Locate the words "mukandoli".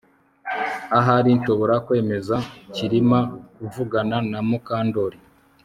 4.49-5.17